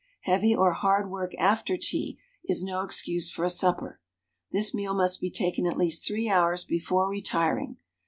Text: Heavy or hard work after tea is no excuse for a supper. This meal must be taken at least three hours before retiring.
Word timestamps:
Heavy 0.21 0.55
or 0.55 0.73
hard 0.73 1.11
work 1.11 1.35
after 1.37 1.77
tea 1.77 2.17
is 2.45 2.63
no 2.63 2.81
excuse 2.81 3.29
for 3.29 3.43
a 3.45 3.51
supper. 3.51 3.99
This 4.51 4.73
meal 4.73 4.95
must 4.95 5.21
be 5.21 5.29
taken 5.29 5.67
at 5.67 5.77
least 5.77 6.07
three 6.07 6.27
hours 6.27 6.63
before 6.63 7.07
retiring. 7.07 7.77